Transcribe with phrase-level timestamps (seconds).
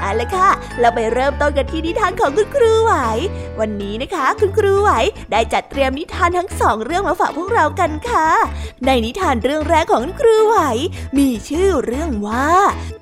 [0.00, 2.92] เอาละค่ะ เราไปเริ่มต้นกันที่นิทานของคุณครูไหว
[3.60, 4.90] วันนี้นะคะ คุณครูไหว
[5.30, 8.28] ได้จัดเตรียมนิทานทั้งสองเรื่องมาฝากพวกเรากันค่ะ
[8.86, 10.58] ในนิทานเรื่องแรกของคุณครูไหว
[11.18, 12.50] มีชื่อเรื่องว่า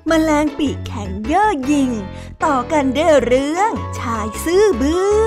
[0.07, 1.91] แมลงปีกแข็งเย่อหยิ่ง
[2.45, 5.23] ต่อกันด้วยเรื่อง ชายซื่อบื้อ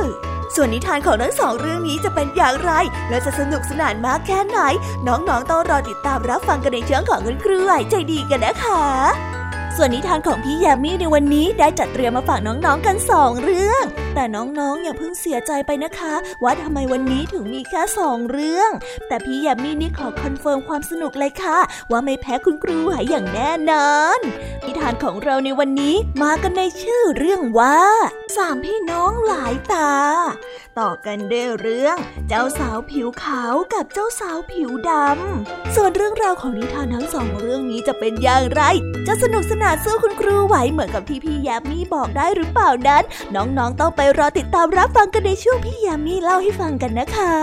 [0.55, 2.73] ส่วนนิทานของทั้งสองเรื่องนี้จะเป็นอย่างไร
[3.09, 4.59] และจะสนุกสนานมากแค่ไหน
[5.07, 8.83] น้องๆต้องรอติดตามรับฟังกันในช่องของคุณครูไหวใจดีกันนะคะ
[9.79, 18.71] ส่วนนิทานของพี่ยามีในวันนี้ได้จัดเตรียมมาฝากน้องๆกันสองเรื่อง แต่น้องๆอย่าเพิ่งเสียใจไปนะคะ ว่าทำไมวันนี้ถึงมีแค่สองเรื่อง
[19.09, 21.59] แต่พี่ยามีนี่ขอ confirm ความสนุกเลยค่ะ
[21.91, 24.19] ว่าไม่แพ้คุณครูหายอย่างแน่นอน
[24.67, 27.79] นิทานของเราในวันนี้มากันในชื่อเรื่องว่า
[28.37, 29.93] สามพี่น้องหลายตา
[30.79, 31.97] ต่อกันด้วยเรื่อง
[32.29, 38.63] เจ้าสาวผิวขาวกับเจ้าสาวผิวดำส่วนเรื่องราวของนิทานทั้งสองเรื่องนี้จะเป็นอย่างไร
[39.07, 43.03] จะสนุกสนานสู้คุณครูไหวเหมือนกับที่พี่ยามีบอกได้หรือเปล่านั้น
[43.35, 47.35] น้องๆต้องไปรอติดตามรับฟังกันในช่วงพี่ยามีเล่าให้ฟังกันนะคะ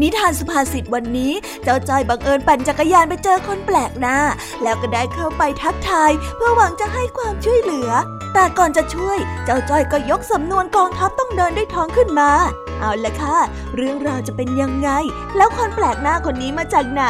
[0.00, 1.32] นิทานสุภาษิตวันนี้
[1.62, 4.18] เจ้าจ้อยบังเอิญปั่นจักรยานไปเจอคนแปลกหน้า
[4.62, 7.90] แล้วก็ได้เข้าไปทักทาย เพื่อหวังจะให้ความช่วยเหลือ
[8.34, 12.30] แต่ก่อนจะช่วย เจ้าจ้อยก็ยกสำนวนกองทัพต้องเดินด้วยท้องขึ้นมา
[12.80, 13.38] เอาละค่ะ
[13.76, 14.90] เรื่องราวจะเป็นยังไง
[15.36, 17.04] แล้วคนแปลกหน้าคนนี้มาจากไหน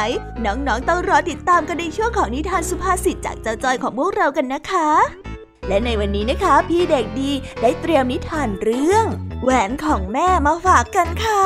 [0.45, 4.91] น้องๆต้องรอติดตามกันในช่วงของนิทานสุภาษิตจากเจ้าจอยของพวกเรากันนะคะ
[5.69, 7.31] และในวันนี้นะคะ พี่เด็กดี
[7.61, 9.05] ได้เตรียมนิทานเรื่อง
[9.43, 11.45] แหวนของแม่มาฝากกันค่ะ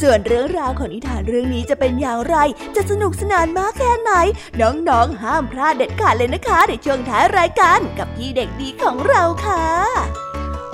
[0.00, 2.36] ส่วนเรื่องราวของนิทานเรื่องนี้จะเป็นอย่างไร
[2.76, 4.12] จะสนุกสนานมากแค่ไหน
[4.60, 10.27] น้องๆ ห้ามพลาดเด็ดขาดเลยนะคะ ในช่วงท้ายรายการกับพี่เด็กดีของเราค่ะ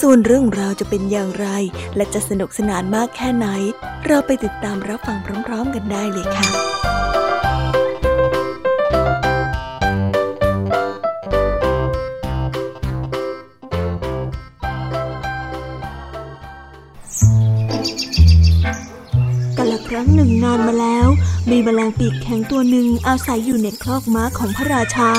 [0.00, 1.46] ส่วนเรื่องราวจะเป็นอย่างไร
[1.96, 3.46] และจะสนุกสนานมากแค่ไหน
[4.06, 6.48] เราไปติดตามรับฟังพร้อม ๆ กันได้เลยค่ะ
[19.58, 21.08] กาลครั้งหนึ่งนานมาแล้ว
[21.50, 25.12] มีแมลงปีกแข็งตัวหนึ่งอาศัยอยู่ในคลอกม้าของพระราชา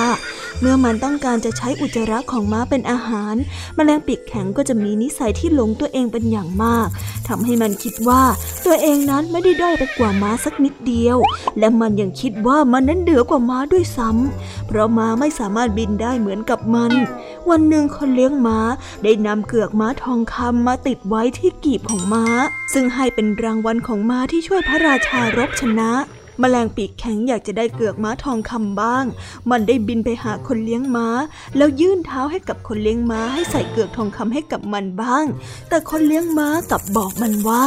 [0.62, 3.36] เมื่อมันต้องการจะใช้อุจจาระของม้าเป็นอาหาร
[3.76, 6.88] แมลงปีกแข็งก็จะมีนิสัยที่หลงตัวเองเป็นอย่างมาก
[7.28, 8.24] ทำให้มันคิดว่า
[8.66, 11.18] ตัวเองนั้นไม่ได้ด้อยไปกว่าม้าสักนิดเดียว
[11.60, 16.92] และมันยังคิดว่ามันนั้นเหนือกว่าม้าด้วยซ้ำเพราะม้าไม่สามารถบินได้เหมือนกับมัน
[17.50, 18.60] วันหนึ่งคนเลี้ยงม้า
[19.04, 22.26] ได้นำเกือกม้าทองคำมาติดไว้ที่กีบของม้า
[22.74, 25.92] ซึ่งให้เป็นรางวัลของม้าที่ช่วยพระราชารบชนะ
[26.42, 29.06] มแมลงปีกแข็งอยากจะได้เกือกม้าทองคำบ้าง
[29.52, 31.08] มันได้บินไปหาคนเลี้ยงม้า
[31.58, 35.26] แล้วยื่นเท้าให้กับคนเลี้ยงม้าให้ใส่เกือกทองคำให้กับมันบ้าง
[35.70, 37.66] แต่คนเลี้ยงม้ากลับบอกมันว่า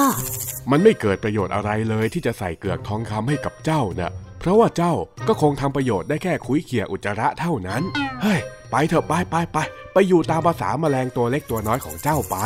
[0.70, 4.94] มันไม่เกิดประโยชน์อะไรเลยที่จะใส่เกือกทองคำให้กับเจ้านะ่ะเพราะว่าเจ้า
[5.28, 7.82] ก็คงทำประโยชน์ได้แค่คุยเขี่ยอุจจาระเท่านั้น
[8.22, 8.40] เฮ้ย
[8.70, 9.58] ไปเถอะไปไปไป
[9.94, 12.36] ไปอยู่ตามภาษาแมลงตัวเล็กตัวน้อยของเจ้าไป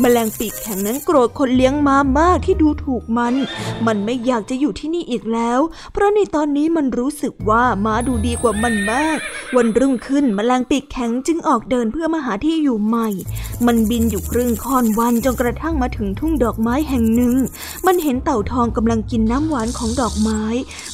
[0.00, 3.34] แมลงปีกแข็งนั้นโกรธคนเลี้ยงม้ามากที่ดูถูกมัน
[3.86, 5.60] มันไม่อยากจะอยู่ที่นี่อีกแล้ว
[5.92, 9.18] เพราะในตอนนี้มันรู้สึกว่าม้าดูดีกว่ามันมาก
[9.56, 13.08] วันรุ่งขึ้นแมลงปีกแข็งจึงออกเดินเพื่อมาหาที่อยู่ใหม่
[13.66, 17.34] มันบินอยู่ครึ่งค่อนวันจนกระทั่งมาถึงทุ่งดอกไม้แห่งหนึ่ง
[17.86, 20.42] มันเห็นเต่าทองกำลังกินน้ำหวานของดอกไม้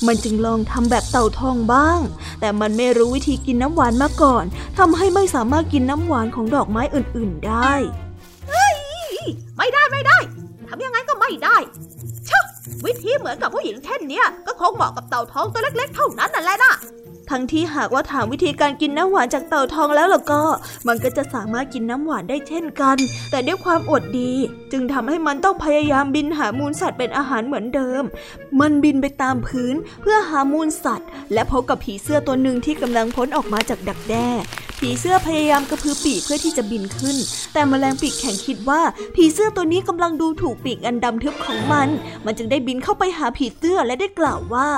[0.07, 2.01] มันจึงลองทำแบบเต่าทองบ้าง
[2.41, 4.45] แต่มันไม่รู้วิธีกินน้ำหวานมาก่อน
[4.79, 7.73] ทำให้ไม่สามารถกินน้ำหวานของดอกไม้อื่นๆได้
[8.49, 8.77] เฮ้ย
[9.57, 10.19] ไม่ได้ไม่ได้
[10.69, 11.57] ทำยังไงก็ไม่ได้
[12.29, 12.41] ชะ
[12.85, 16.75] วิธีเหมือนกับผู้หญิงเช่นเนี้ยก็คงเหมาะกับเต่าทองตัวเล็กๆเท่านั้นนั่นแหละนะ
[17.31, 20.45] ทั้งที่หากว่าถามวิธีการกินน้ำหวานจากเต่าทองแล้วล่ะก็
[20.87, 22.97] มันก็จะสามารถกินน้ำหวานได้เช่นกัน
[23.31, 24.33] แต่ด้วยความอดดี
[24.73, 28.03] จึงทำให้มันต้องพยายามบินหามูลสัตว์เป็นอาหารเหมือนเดิม
[28.61, 34.29] มันบินไปตามพื้นเพื่อหามูลสัตว์ และพบกับผีเสื้อตัวหนึ่งที่กำลังพ้นออกมาจากดักแด้
[34.81, 37.17] ผีเสื้อพยายามกระพือปีกเพื่อที่จะบินขึ้น
[37.53, 38.81] แต่แมลงปีกแข็งคิดว่า
[39.15, 41.89] ผีเสื้อตัวนี้กำลังดูถูกปีกอันดำทึบของมัน
[42.25, 44.69] มันจึงได้บินเข้าไปหาผีเสื้อและได้กล่าวว่า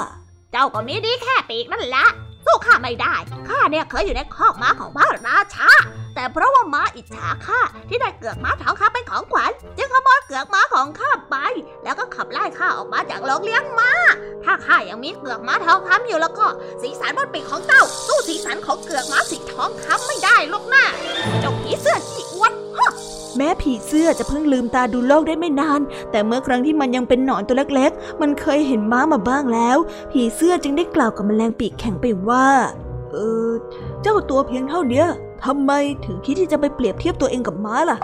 [0.52, 2.06] เจ้าก็มีดีแค่ปีกนั่นละ
[2.48, 3.14] สู้ข้าไม่ได้
[3.48, 5.70] ข้าเนี่ยเคยอยู่ในคอกม้าของพระราชา
[6.14, 11.36] แต่เพราะว่าม้าอิจฉาข้าที่ได้เกือกม้าทองคำเป็นของขวัญ จึงขโมยเกือกม้าของข้าไป
[11.84, 13.90] แล้วก็ขับไล่ข้าออกมาจากโรงเลี้ยงม้า
[14.44, 16.46] ถ้าข้ายังมีเกือกม้าทองคำอยู่แล้วก็
[16.82, 20.84] สีสันบนปีกของเจ้าสู้สีสันของเกือกม้าสีทองคำไม่ได้ลูกหน้า
[21.40, 22.52] เจ้าผีเสื้อขี้อวด
[23.38, 25.80] แม้ผีเสื้อจะเพิ่งลืมตาดูโลกได้ไม่นาน
[26.10, 29.76] แต่เมื่อครั้งที่มันยังเป็นหนอนตัวเล็กๆ มันเคยเห็นม้ามาบ้างแล้ว
[30.12, 32.46] ผีเสื้อจึงได้กล่าวกับแมลงปีกแข็งไปว่า
[33.12, 33.16] เอ
[33.48, 33.50] อ
[34.02, 35.04] เจ้าตัวเพียงเท่านี้
[35.44, 35.72] ทำไม
[36.04, 37.98] ถึงคิดที่จะไปเปรียบเทียบตัวเองกับม้าล่ะ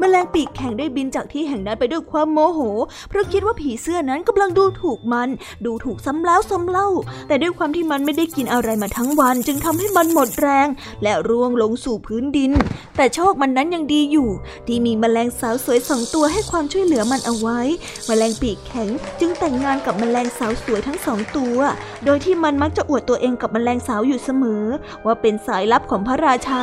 [0.00, 2.60] มแมลงปีกแข็งได้บินจากที่แห่งนั้นไปด้วยความโมโห
[3.08, 5.28] เพราะคิดว่าผีเสื้อนั้นกำลังดูถูกมัน
[5.64, 6.88] ดูถูกซ้ำแล้วซ้ำเล่า
[7.28, 10.68] แต่ด้วยความที่มันไม่ได้กินอะไรมาทั้งวัน จึงทำให้มันหมดแรง
[11.02, 12.52] และร่วงลงสู่พื้นดิน
[12.96, 14.28] แต่โชคมันนั้นยังดีอยู่
[14.66, 17.60] ที่มีมแมลงสาวสวยสองตัวให้ความช่วยเหลือมันเอาไว้
[18.08, 18.88] มแมลงปีกแข็ง
[19.20, 21.58] จึงแต่งงานกับมแมลงสาวสวยทั้งสองตัว
[22.04, 24.64] โดยที่มันมักจะอวดตัวเองกับมแมลงสาวอยู่เสมอ
[25.06, 26.62] ว่าเป็นสายลับของพระราชา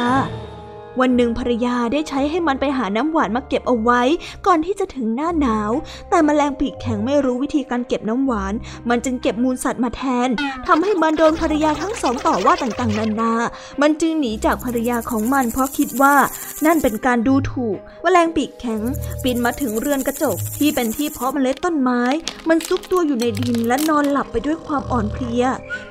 [0.99, 4.01] วันหนึ่งภรรยาได้ใช้ให้มันไปหาน้ำหวานมาเก็บเอาไว้
[4.47, 5.71] ก่อนที่จะถึงหน้าหนาว
[6.09, 8.53] แต่มแมลงปีกแข็งไม่รู้วิธีการเก็บน้ำหวาน
[8.89, 10.29] มันจึงเก็บมูลสัตว์มาแทน
[10.67, 13.33] ทำให้มันโดนภรรยาทั้งสองต่อว่าต่างๆนานา
[13.81, 16.15] มันจึงหนีจากภรรยาของมันเพราะคิดว่า
[16.65, 18.81] นั่นเป็นการดูถูกมแมลงปีกแข็ง
[19.23, 22.01] ปีนมาถึงเรือนกระจกที่เป็นที่เพาะเมล็ดต้นไม้
[22.49, 25.43] มันซุกตัวอยู่ในดินและนอนหลับไปด้วยความอ่อนเพลีย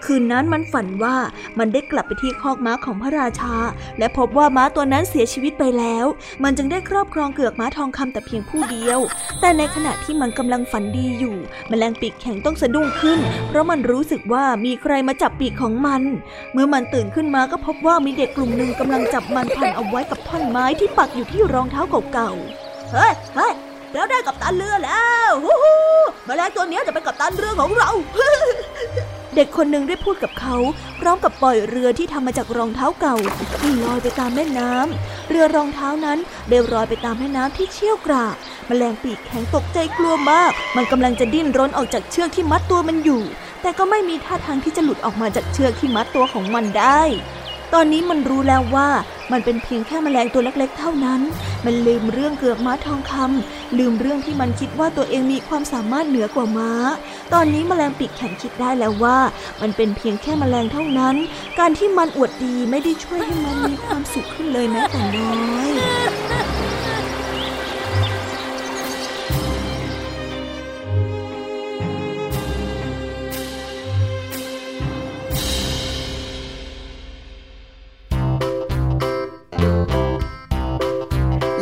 [0.05, 1.17] คืนนั้นมันฝันว่า
[1.59, 3.57] มันได้กลับไปที่คอกม้าของพระราชา
[3.99, 6.06] และพบว่าม้าตัวนั้นเสียชีวิตไปแล้ว
[6.44, 8.99] มันจึงได้ครอบครองเกือกม้าทองคำแต่เพียงผู้เดียว
[9.41, 11.37] แต่ในขณะที่มันกำลังฝันดีอยู่
[11.71, 13.19] มแมลงปีกแข็งต้องสะดุ้งขึ้น
[13.49, 16.03] เพราะมันรู้สึกว่ามีใครมาจับปีกของมัน
[16.53, 21.82] เมื่อมันตื่นขึ้นมาก็พบว่ามีเด็กกลุ่มหนึ่งกำลังจับมันพันเอาไว้กับท่อนไม้ที่ปักอยู่ที่รองเท้า
[22.13, 23.53] เก่าๆ เฮ้ยเฮ้ย
[23.93, 25.79] เราได้กับตันเรือแล้ว ฮู้ฮู้
[26.27, 27.91] แมลงตัวนี้จะเป็นกับตันเรือของเรา
[29.36, 30.56] เด็กคนหนึ่งได้พูดกับเขา
[31.01, 33.17] พร้อมกับปล่อยเรือที่ทำมาจากรองเท้าเก่า
[33.60, 38.34] ที่ลอยไปตามแม่น้ำเรือรองเท้านั้นเดินลอยไปตามแม่น้ำที่เชี่ยวกราก
[38.67, 43.22] แมลงปีกแข็งตกใจกลัวมาก มันกำลังจะดิ้นรนออกจากเชือกที่มัดตัวมันอยู่
[43.62, 47.01] แต่ก็ไม่มีท่าทางที่จะหลุดออกมาจากเชือกที่มัดตัวของมันได้
[47.74, 48.88] ตอนนี้มันรู้แล้วว่า
[49.32, 51.20] มันเป็นเพียงแค่แมลงตัวเล็กๆ เท่านั้น
[51.64, 56.72] มันลืมเรื่องเกือกม้าทองคำลืมเรื่องที่มันคิดว่าตัวเองมีความสามารถเหนือกว่าม้า
[57.32, 59.19] ตอนนี้แมลงปีกแข็งคิดได้แล้วว่า
[59.60, 61.17] มันเป็นเพียงแค่แมลงเท่านั้น
[61.58, 66.62] การที่มันอวดดีไม่ได้ช่วยให้มันมีความสุขขึ้นเลยแม้แต่น้อย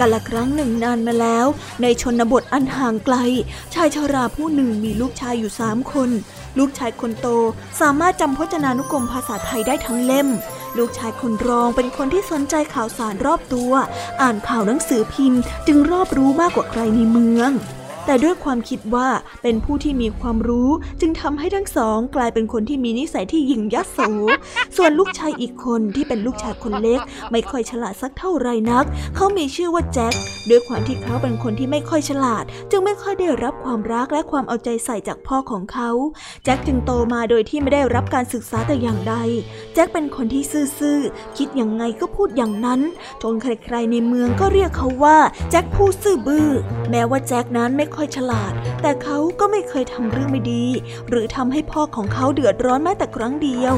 [0.00, 1.46] กาละครั้งหนึ่งนานมาแล้ว
[1.82, 3.16] ในชนบทอันห่างไกล
[3.74, 6.10] ชายชาราผู้หนึ่งมีลูกชายอยู่สามคน
[6.58, 7.26] ลูกชายคนโต
[7.80, 10.28] สามารถจำพจนานุกรมภาษาไทยได้ทั้งเล่ม
[10.78, 13.72] ลูกชายคนรองเป็นคนที่สนใจข่าวสารรอบตัว
[14.22, 17.50] อ่านข่าวหนังสือพิมพ์ จึงรอบรู้มากกว่าใครในเมือง
[18.08, 19.08] แต่ด้วยความคิดว่า
[19.42, 23.98] เป็นผู้ที่มีความรู้จึงทำให้ทั้งสองกลายเป็นคนที่มีนิสัยที่หยิ่งยัโส
[24.76, 27.00] ส่วนลูกชายอีกคนที่เป็นลูกชายคนเล็ก
[27.32, 28.84] ไม่ค่อยฉลาดสักเท่าไรนัก
[29.16, 30.14] เขามีชื่อว่าแจ็ค
[30.50, 35.90] ด้วยความที่เขาเป็นคนที่ไม่ค่อยฉลาด จึงไม่ค่อยได้รับความรักและความเอาใจใส่จากพ่อของเขา
[36.44, 39.14] แจ็คจึงโตมาโดยที่ไม่ได้รับการศึกษาแต่อย่างใด
[39.74, 40.42] แจ็คเป็นคนที่
[40.78, 42.80] ซื่อๆคิดอย่างไงก็พูดอย่างนั้น
[43.22, 45.18] จนใครๆในเมืองก็เรียกเขาว่า
[45.50, 46.48] แจ็คผู้ซื่อบื้อ
[46.90, 48.52] แม้ว่าแจ็คนั้นไม่ค่อยฉลาด
[48.82, 50.64] แต่เขาก็ไม่เคยทำเรื่องไม่ดี
[51.08, 53.74] หรือทำให้พ่อของเขาเดือดร้อนแม้แต่ครั้งเดียว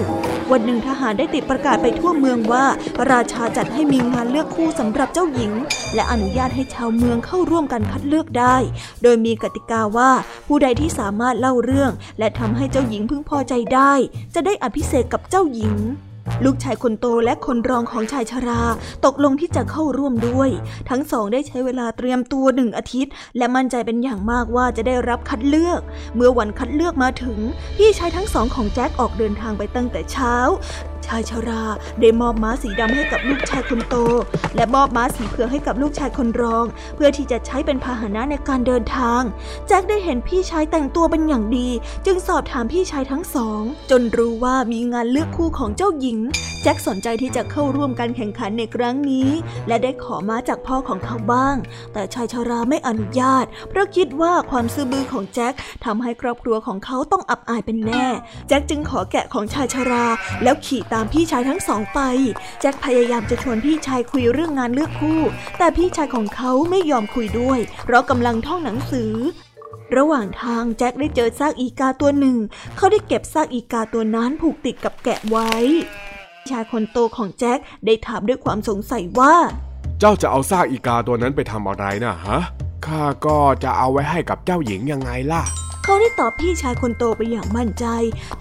[0.50, 2.64] วันหนึ่งทหารได้ติดประกาศไปทั่วเมืองว่า
[3.12, 5.52] ราชาจัดให้มีงานเลือกคู่สำหรับเจ้าหญิง
[5.94, 8.56] และอนุญาตให้ชาวเมืองเข้าร่วมกันคัดเลือกได้
[9.02, 10.10] โดยมีกติกาว่า
[10.46, 13.92] ผู้ใดที่สามารถเล่าเรื่อง และทำให้เจ้าหญิงพึงพอใจได้
[14.34, 15.76] จะได้อภิเษกกับเจ้าหญิง
[16.44, 18.62] ลูกชายคนโตและคนรองของชายชรา
[19.04, 20.48] ตกลงที่จะเข้าร่วมด้วย
[20.90, 25.80] ทั้งสองได้ใช้เวลาเตรียมตัวหนึ่งอาทิตย์ และมั่นใจเป็นอย่างมากว่าจะได้รับคัดเลือก
[26.14, 27.38] เมื่อวันคัดเลือกมาถึง
[27.76, 30.34] พี่ชายทั้งสองของแจ็คออกเดินทางไปตั้งแต่เช้า
[31.06, 31.64] ชายชรา
[32.00, 33.96] ได้มอบม้าสีดำให้กับลูกชายคนโต
[34.56, 39.22] และมอบม้าสีเผือกให้กับลูกชายคนรอง เพื่อที่จะใช้เป็นพาหนะในการเดินทาง
[39.68, 41.68] แจ็คได้เห็นพี่ชายแต่งตัวเป็นอย่างดี
[42.06, 43.60] จึงสอบถามพี่ชายทั้งสอง
[43.90, 46.18] จนรู้ว่ามีงานเลือกคู่ของเจ้าหญิง
[46.62, 49.28] แจ็คสนใจที่จะเข้าร่วมการแข่งขันในครั้งนี้
[49.68, 51.56] และได้ขอม้าจากพ่อของเขาบ้าง
[51.92, 55.52] แต่ชายชราไม่อนุญาต เพราะคิดว่าความซื่อบื้อของแจ็ค
[55.84, 58.06] ทำให้ครอบครัวของเขาต้องอับอายเป็นแน่
[58.48, 60.06] แจ็คจึงขอแกะของชายชรา
[60.42, 62.00] แล้วขี่ตามพี่ชายทั้งสองไป
[62.60, 65.20] แจ็คพยายามจะชวนพี่ชายคุยเรื่องงานเลือกคู่
[65.58, 69.14] แต่พี่ชายของเขาไม่ยอมคุยด้วย เพราะกำลังท่องหนังสือ
[69.96, 72.36] ระหว่างทางแจ็คได้เจอซากอีกาตัวหนึ่ง
[72.76, 75.52] เขาได้เก็บซากอีกาตัวนั้นผูกติดกับแกะไว้
[76.48, 79.34] ชายคนโตของแจ็คได้ถามด้วยความสงสัยว่า
[80.00, 82.38] เจ้าจะเอาซากอีกาตัวนั้นไปทำอะไรนะฮะ
[82.86, 85.42] ข้าก็จะเอาไว้ให้กับเจ้าหญิงยังไงล่ะ
[85.84, 87.84] เขาได้ตอบพี่ชายคนโตไปอย่างมั่นใจ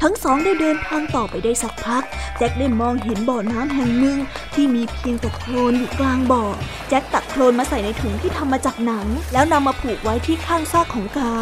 [0.02, 2.04] ทั้งสองได้เดินทางต่อไปได้สักพัก
[2.38, 4.18] แจ็คได้มองเห็นบ่อน้ำแห่งหนึ่ง
[4.54, 6.44] ที่มีเพียงแต่โคลนอยู่กลางบ่อ
[6.90, 11.34] แจ็คตักโคลนมาใส่ในถุงที่ทำมาจากหนัง แล้วนำมาผูกไว้ที่ข้างซากของกา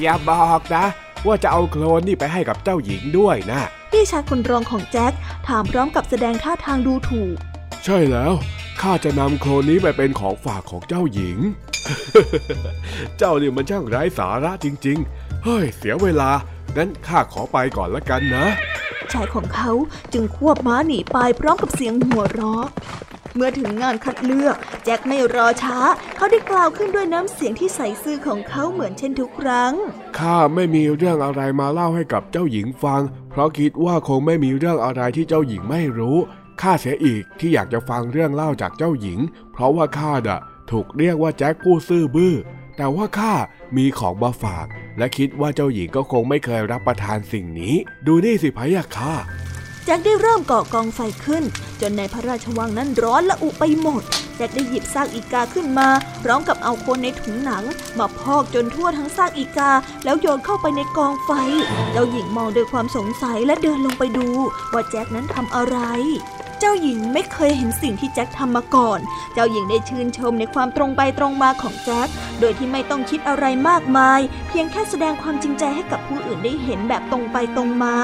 [0.00, 0.84] อย่าบอกนะ
[1.26, 5.12] ว่าจะเอาโคลนนี่ไปให้กับเจ้าหญิงด้วยนะ พี่ชายคนรองของแจ็ค
[5.48, 7.36] ถามพร้อมกับแสดงท่าทางดูถูก
[7.84, 8.32] ใช่แล้ว
[8.80, 11.38] ข้าจะนำโคลนนี้ไปเป็นของฝากของเจ้าหญิง
[13.18, 16.30] เจ้าเนี่ยมันช่างไร้สาระจริง ๆ เฮ้ย เสียเวลา
[16.76, 18.46] งั้นข้าขอไปก่อนละกันนะ
[19.12, 19.70] ชายของเขา
[20.12, 22.66] จึงควบม้าหนีไปพร้อมกับเสียงหัวเราะ
[23.34, 25.78] เมื่อถึงงานคัดเลือก แจ็คไม่รอช้า
[26.16, 29.72] เขาได้กล่าวขึ้นด้วยน้ำเสียงที่ใสซื่อของเขาเหมือนเช่นทุกครั้ง
[30.18, 36.16] ข้าไม่มีเรื่องอะไรมาเล่าให้กับเจ้าหญิงฟัง เพราะคิดว่าคงไม่มีเรื่องอะไรที่เจ้าหญิงไม่รู้
[36.62, 39.20] ข้าเสียอีกที่อยากจะฟังเรื่องเล่าจากเจ้าหญิง
[39.52, 42.34] เพราะว่าข้าดะถูกเรียกว่าแจ็คผู้ซื่อบื้อ
[42.76, 43.34] แต่ว่าข้า
[43.76, 44.66] มีของมาฝาก
[44.98, 47.74] และคิดว่าเจ้าหญิงก็คงไม่เคยรับประทานสิ่งนี้
[48.06, 49.14] ดูนี่สิพะยะค่ะ
[49.92, 51.44] จ็คได้เริ่มก่อกองไฟขึ้น
[51.80, 54.02] จนในพระราชวังนั้นร้อนละอุไปหมด
[54.36, 55.88] แจ็คได้หยิบซากอีกาขึ้นมา
[56.22, 57.64] พร้อมกับเอาคนในถุงหนัง
[57.98, 59.70] มาพอกจนทั่วทั้งซากอีกา
[60.04, 61.30] แล้วโยนเข้าไปในกองไฟ
[61.92, 64.28] เจ้าหญิงมองด้วยความสงสัยและเดินลงไปดู
[64.72, 65.78] ว่าแจ็คนั้นทำอะไร
[66.60, 69.00] เจ้าหญิงไม่เคยเห็นสิ่งที่แจ็คทำมาก่อน
[69.34, 72.08] เจ้าหญิงได้ชื่นชมในความตรงไปตรงมาของแจ็ค
[72.40, 77.96] โดยที่ไม่ต้องคิดอะไรมากมาย เพียงแค่แสดงความจริงใจให้กับผู้อื่นได้เห็นแบบตรงไปตรงมา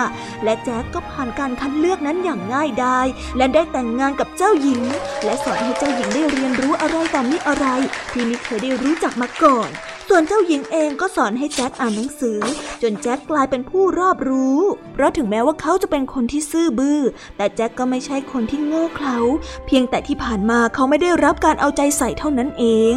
[0.45, 4.83] และแจ็คก็ผ่านการคัดเลือกนั้นอย่างง่ายดาย และได้แต่งงานกับเจ้าหญิง
[5.25, 7.67] และสอนให้เจ้าหญิงได้เรียนรู้อะไรต่อมิอะไร
[8.13, 9.71] ที่ไม่เคยได้รู้จักมาก่อน
[10.09, 12.41] ส่วนเจ้าหญิงเองก็สอนให้แจ็คอ่านหนังสือ
[12.83, 14.61] จนแจ็คกลายเป็นผู้รอบรู้
[14.93, 17.01] เพราะถึงแม้ว่าเขาจะเป็นคนที่ซื่อบื้อ
[17.37, 19.19] แต่แจ็คก็ไม่ใช่คนที่โง่เขลา
[19.67, 22.97] เพียงแต่ที่ผ่านมาเขาไม่ได้รับการเอาใจใส่เท่านั้นเอง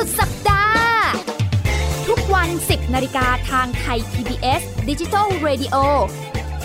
[0.00, 0.82] สุดสัปดาห์
[2.08, 5.76] ทุกวัน 10นาฬิกาทางไทย PBS d i g i ดิจิ Radio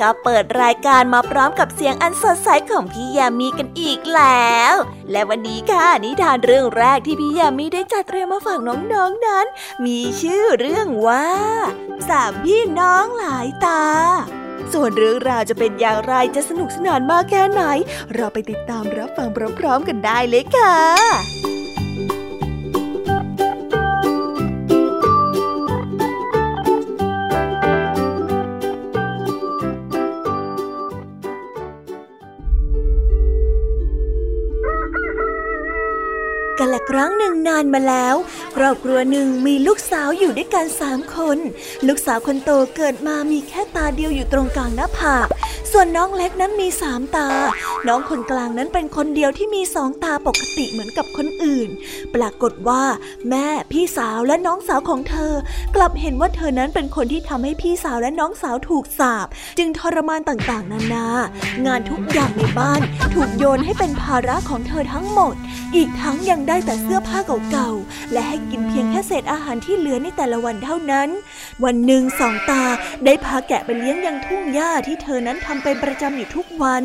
[0.02, 4.74] ก็เปิดรายการมาพร้อมกับเสียงอันสดใสของพี่แยามีกันอีกแล้ว
[5.12, 9.46] และวันนี้ค่ะนิทานเรื่องแรกที่พี่แยามีได้จัดเตรียมมาฝากน้องๆนนั้น
[9.86, 11.28] มีชื่อเรื่องว่า
[12.10, 13.86] สามพี่น้องหลายตา
[14.74, 17.64] ส่วนเรื่องราวจะเป็นอย่างไรจะสนุกสนานมากแค่ไหน
[18.16, 21.59] เราไปติดตามรับฟังพร้อมๆกันได้เลยค่ะ
[36.60, 38.16] กันละครั้งหนึ่งนานมาแล้ว
[38.56, 41.38] ครอบครัวหนึ่งมีลูกสาวอยู่ด้วยกันสามคน
[41.88, 45.28] ลูกสาวคนโตเกิดมามีแค่ตาเดียวอยู่ตรงกลางหน้าผาก
[45.72, 47.30] ส่วนน้องเล็กนั้นมีสามตา
[47.88, 51.70] น้องคนกลางนั้นเป็นคนเดียวที่มีสองตาปกติเหมือนกับคนอื่น
[52.16, 52.84] ปรากฏว่า
[53.30, 55.34] แม่พี่สาวและน้องสาวของเธอ
[55.76, 61.08] กลับเห็นว่าเธอนั้นเป็นคนที่ทำให้พี่สาวและน้องสาวถูกสาปจึงทรมานต่างๆ นานา
[61.66, 62.82] งานทุกอย่างในบ้าน
[63.14, 65.34] ถูกโยนให้เป็นภาระของเธอทั้งหมด
[65.76, 67.20] อีกทั้งยังได้แต่เสื้อผ้า
[67.52, 71.10] เก่าๆ และให้กินเพียงแค่เศษอาหารที่เหลือในแต่ละวันเท่านั้น
[71.64, 72.64] วันหนึ่งสองตา
[73.06, 76.84] ได้พาแกะไปเลี้ยงยังทุ่งหญ้าที่เธอนั้นทำเป็นประจำอยู่ทุกวัน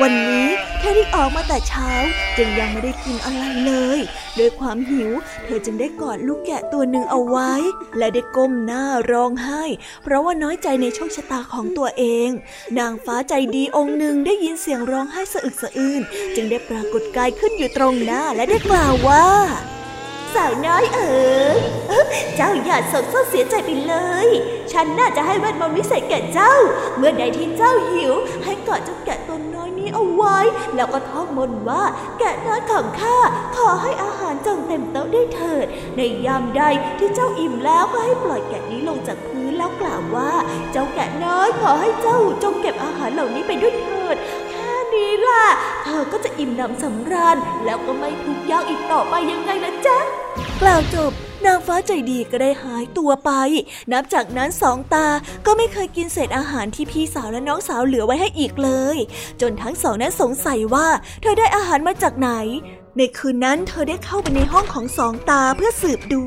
[0.00, 1.90] วันนี้เธอได้ออกมาแต่เช้า
[2.36, 3.98] จึงยังไม่ได้กินอะไรเลย
[4.38, 5.10] ด้วยความหิว
[5.44, 7.52] เธอจึงได้กอดลูกแกะตัวหนึ่งเอาไว้
[7.98, 9.62] และได้ก้มหน้าร้องไห้
[10.02, 12.28] เพราะว่าน้อยใจในโชคชะตาของตัวเอง
[12.78, 16.02] นางฟ้าใจดีองค์หนึ่งได้ยินเสียงร้องไห้สะอึกสะอื้น
[16.34, 19.26] จึงได้ปรากฏกายขึ้นอยู่ตรงหน้าและได้กล่าวว่า
[20.34, 21.20] สาวน้อยเอ๋
[21.56, 21.58] ย
[22.36, 23.94] เจ้าอย่าโศกเศร้าเสียใจไปเล
[24.26, 24.28] ย
[24.72, 26.54] ฉันน่าจะให้เวทมนต์วิเศษแก่เจ้า
[26.96, 28.12] เมื่อใดที่เจ้าหิว
[28.44, 30.38] ให้กอดเจ้าแกะตัวน้อยนี้เอาไว้
[30.76, 31.82] แล้วก็ท่องมนต์ว่า
[32.18, 33.16] แกะน้อยของข้า
[33.56, 36.62] ขอให้อาหารจงเต็มโต๊ะได้เถิด ในยามใด
[36.98, 40.32] ที่เจ้าอิ่มแล้วก็ให้ปล่อยแกะนี้ลงจากพื้นแล้วกล่าวว่า
[40.72, 44.16] เจ้าแกะน้อยขอให้เจ้าจงเก็บอาหารเหล่านี้ไปด้วยเถิด
[44.96, 45.42] นี้ล่ะ
[45.84, 49.98] เธอก็จะอิ่มหนำสำราญ แล้วก็ไม่ทุกข์ยากอีกต่อไปยังไงนะจ๊ะ
[50.60, 51.12] กล่าวจบ
[51.46, 53.30] นางฟ้าใจดีก็ได้หายตัวไป
[53.92, 55.06] นับจากนั้นสองตา
[55.46, 58.96] ก็ไม่เคยกินเศษอาหารที่พี่สาวและน้องสาวเหลือไว้ให้อีกเลย
[59.40, 60.86] จนทั้งสองนั้นสงสัยว่า
[61.22, 62.30] เธอได้อาหารมาจากไหน
[62.98, 66.24] ในคืนนั้นเธอได้เข้าไปในห้องของสองตาเพื่อสืบดู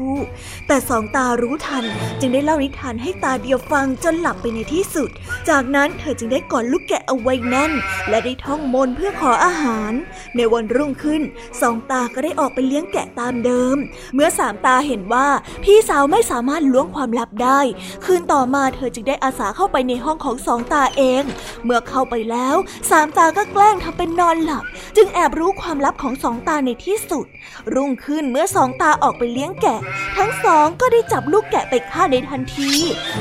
[0.67, 1.85] แต่สองตารู้ทัน
[2.19, 5.09] จึงได้เล่านิทานให้ตาเดียวฟังจนหลับไปในที่สุด
[5.49, 7.71] จากนั้นเธอจึงได้กอดลูกแกะเอาไว้แน่น
[8.09, 9.91] และได้ท่องมนต์เพื่อขออาหาร
[10.35, 11.21] ในวันรุ่งขึ้น
[11.61, 13.75] สองตาก็ได้ออกไปเลี้ยงแกะตามเดิม
[14.15, 15.27] เมื่อสามตาเห็นว่า
[15.63, 17.59] พี่สาวไม่สามารถล้วงความลับได้
[18.05, 21.23] คืนต่อมาเธอจึงได้อาสาเข้าไปในห้องของสองตาเอง
[21.63, 22.55] เมื่อเข้าไปแล้ว
[22.89, 24.63] สามตาก็แกล้งทำเป็นนอนหลับ
[24.95, 27.25] จึงแอบรู้ความลับของสองตาในที่สุด
[27.73, 29.79] รุ่งขึ้นเมื่อสองตาออกไปเลี้ยงแกะ
[30.17, 32.71] ทั้งสองก็ได้จับลูกแกะไปฆ่าในทันที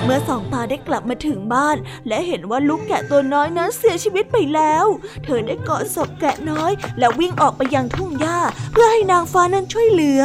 [0.04, 1.76] เมื่อสองตาได้กลับมาถึงบ้าน
[2.08, 4.86] และเห็นว่าลูกแกะตัวน้อยนั้นเสียชีวิตไปแล้ว
[5.24, 8.38] เธอได้กอดศพแกะน้อย และวิ่งออกไปยังทุ่งหญ้า
[8.72, 10.22] เพื่อให้นางฟ้านั้นช่วยเหลือ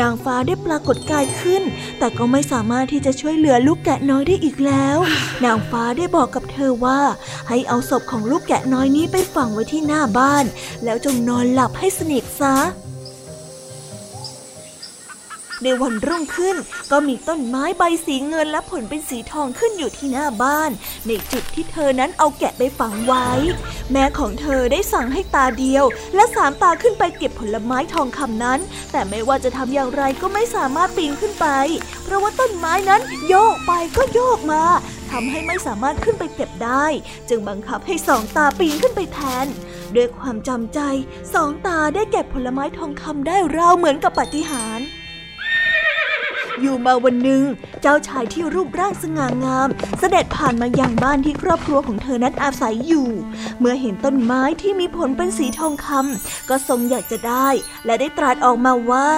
[0.00, 1.62] นางฟ้าได้ปรากฏกายขึ้น
[1.98, 4.98] แต่ก็ไม่สามารถที่จะช่วยเหลือลูกแกะน้อยได้อีกแล้ว
[5.44, 7.00] นางฟ้าได้บอกกับเธอว่า
[7.48, 10.44] ให้เอาศพของลูกแกะน้อยนี้ไปฝังไว้ที่หน้าบ้าน
[10.84, 12.47] แล้วจงนอนหลับให้สนิทซะ
[15.64, 16.56] ในวันรุ่งขึ้น
[16.90, 20.70] ก็มีต้นไม้ใบสีเงินและผลเป็นสีทองขึ้นอยู่ที่หน้าบ้าน
[21.06, 23.28] ในจุดที่เธอนั้นเอาแกะไปฝังไว้
[23.92, 25.84] แม่ของเธอได้สั่งให้ตาเดียว
[26.14, 28.60] และสามตาขึ้นไปเก็บผลไม้ทองคำนั้น
[28.92, 31.46] แต่ไม่ว่าจะทำอย่างไรก็ไม่สามารถปีนขึ้นไป
[32.04, 34.62] เพราะว่าต้นไม้นั้นโยกไปก็โยกมา
[35.10, 36.86] ทำให้ไม่สามารถขึ้นไปเก็บได้
[37.28, 39.46] จึงบังคับให้สองตาปีนขึ้นไปแทน
[39.96, 40.80] ด้วยความจำใจ
[41.34, 44.88] สองตาได้เก็บผลไม้ทองคำได้ราวเหมือนกับปาฏิหาริย์
[46.60, 47.42] อยู่มาวันหนึ่ง
[47.82, 53.08] เจ้าชายที่รูปร่างสง่างาม เสด็จผ่านมายังบ้านที่ครอบครัวของเธอนั้นอาศัยอยู่
[53.58, 57.48] เมื่อเห็นต้นไม้ที่มีผลเป็นสีทองคำก็ทรงอยากจะได้
[57.84, 59.10] และได้ตรัสออกมาว่า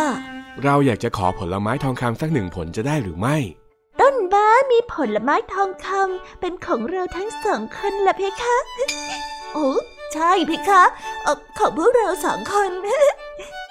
[0.64, 3.36] เราอยากจะขอผลไม้ทองคำสักหนึ่งผลจะได้หรือไม่
[4.00, 8.56] ต้นไม้มีผลไม้ทองคำเป็นของเราทั้งสองคนละเพคะ
[9.54, 9.68] โอ้
[10.14, 10.82] ใช่เพคะ
[11.24, 12.70] เออของพวกเราสองคน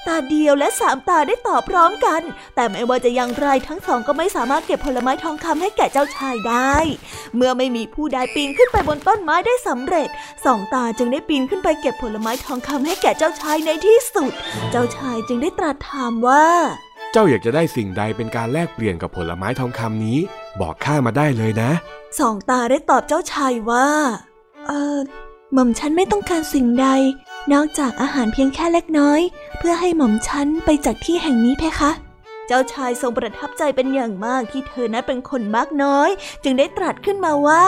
[0.08, 2.22] ตาเดียวและสามตาได้ตอบพร้อมกัน
[2.56, 6.76] แต่ไม่ว่าจะอย่างไรทั้งสองก็ไม่สามารถเก็บผลไม้ทองคำให้แก่เจ้าชายได้
[7.36, 10.10] เมื่อไม่มีผู้ใดปีนขึ้นไปบนต้นไม้ได้สำเร็จ
[10.46, 14.32] สองตาจึงได้ปีนขึ้นไปเก็บผลไม้ทองคำให้แก่เจ้าชายในที่สุด
[14.72, 16.46] เจ้าชายจึงได้ตรัสถามว่า
[17.12, 20.20] เจ้าอยากจะได้สิ่งใดเป็นการแลกเปลี่ยนกับผลไม้ทองคำนี้
[20.62, 21.72] บอกข้ามาได้เลยนะ
[22.20, 23.88] สองตาได้ตอบเจ้าชายว่า
[24.68, 25.00] เออ
[25.54, 26.88] หม่อมฉันไม่ต้องการสิ่งใด
[27.54, 29.22] นอกจากอาหารเพียงแค่เล็กน้อย
[29.58, 31.92] เพื่อให้หม่อมฉันไปจากที่แห่งนี้เพคะ
[32.48, 36.10] เจ้าชายทรงประทับใจเป็นอย่างมากที่เธอนั้นเป็นคนมากน้อย
[36.44, 37.66] จึงได้ตรัสขึ้นมาว่า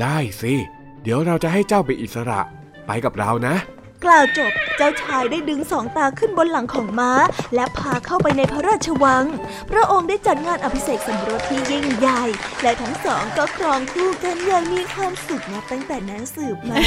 [0.00, 0.54] ได้สิ
[1.02, 2.40] เดี๋ยวเราจะให้เจ้าไปอิสระ
[2.86, 3.54] ไปกับเรานะ
[4.06, 7.12] กล่าวจบ เจ้าชายได้ดึงสองตาขึ้นบนหลังของม้า
[7.54, 9.24] และพาเข้าไปในพระราชวัง
[9.70, 12.22] พระองค์ได้จัดงานอภิเษกสมรสที่ยิ่งใหญ่
[12.62, 16.78] และทั้งสองก็ครองคู่กันอย่างมีความสุขนับตั้งแต่นั้นสืบมา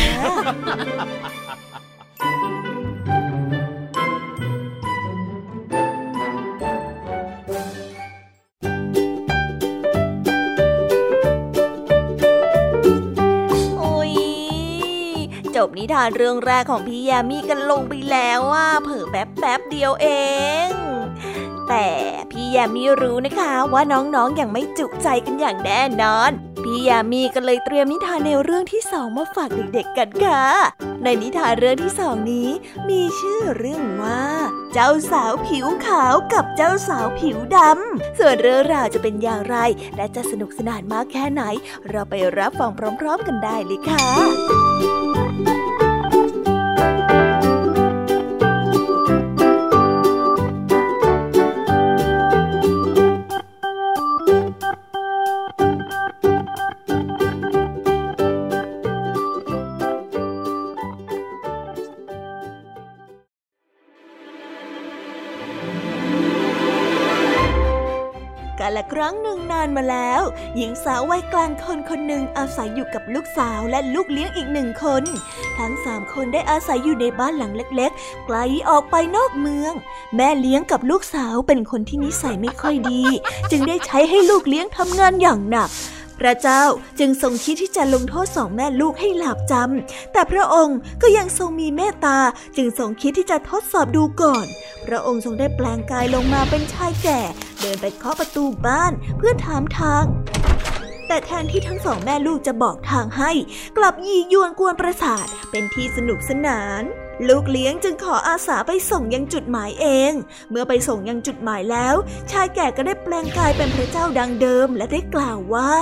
[15.60, 20.08] จบนิทานเรื่องแรกของพี่ยามีกันลงไปแล้วว่าเผอแป๊บแป๊บเดียวเอ
[20.67, 20.69] ง
[21.69, 21.88] แต่
[22.32, 26.32] พี่ยามีรู้นะคะว่าน้องๆออย่างไม่จุใจกันอย่างแน่นอน
[26.63, 30.43] พี่ยามีก็เลยเตรียมนิทานในวเรื่องที่สองมาฝากเด็กๆกันค่ะ
[31.04, 32.50] ในนิทานเรื่องที่สองนี้
[32.89, 34.24] มีชื่อเรื่องว่า
[34.74, 39.58] เจ้าสาวผิวขาวกับเจ้าสาวผิวดำส่วนเรื่องราวจะเป็นอย่างไร
[39.95, 41.43] และจะสนุกสนานมากแค่ไหน
[41.89, 44.98] เราไปรับฟังพร้อม ๆ กันได้เลยค่ะ
[68.79, 70.21] ละครั้งหนึ่งนานมาแล้ว
[70.55, 75.03] หญิงสาววัยกลางคนคนหนึ่งอาศัยอยู่กับลูกสาวและลูกเลี้ยงอีกหนึ่งคน
[75.57, 78.37] ทั้งสามคนได้อาศัยอยู่ในบ้านหลังเล็ก ๆ ไกล
[78.69, 79.73] ออกไปนอกเมือง
[80.15, 83.01] แม่เลี้ยงกับลูกสาวเป็นคนที่นิสัยไม่ค่อยดี
[83.51, 85.69] จึงได้ใช้ให้ลูกเลี้ยงทำงานอย่างหนัก
[86.19, 86.63] พระเจ้า
[86.99, 92.17] จึงทรงคิดที่จะลงโทษสองแม่ลูกให้หลาบจำ แต่พระองค์ก็ยังทรงมีเมตตา
[92.58, 94.45] จึงทรงคิดที่จะทดสอบดูก่อน
[94.86, 97.21] พระองค์ทรงได้แปลงกายลงมาเป็นชายแก่
[97.62, 100.03] เดินไปเคาะประตูบ้านเพื่อถามทาง
[101.08, 103.32] แต่แทนที่ทั้งสองแม่ลูกจะบอกทางให้
[103.77, 106.84] กลับยียวนกวนประสาทเป็นที่สนุกสนาน
[107.27, 110.12] ลูกเลี้ยงจึงขออาสาไปส่งยังจุดหมายเอง
[110.49, 111.95] เมื่อไปส่งยังจุดหมายแล้ว
[112.32, 115.73] ชายแก่ก็ได้แปลงกายเป็นพระเจ้าดังเดิมและได้กล่าวว่า